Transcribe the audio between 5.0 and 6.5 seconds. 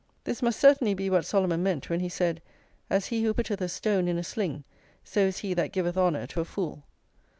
so is he that giveth honour to a